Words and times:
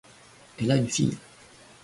Elle 0.57 0.71
a 0.71 0.77
une 0.77 0.89
fille. 0.89 1.15